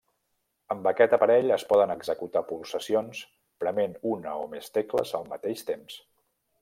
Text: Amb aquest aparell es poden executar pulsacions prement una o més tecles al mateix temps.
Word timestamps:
Amb 0.75 0.87
aquest 0.91 1.11
aparell 1.17 1.53
es 1.57 1.65
poden 1.73 1.93
executar 1.95 2.43
pulsacions 2.53 3.21
prement 3.65 3.95
una 4.15 4.35
o 4.47 4.49
més 4.55 4.73
tecles 4.79 5.15
al 5.21 5.29
mateix 5.35 5.63
temps. 5.69 6.01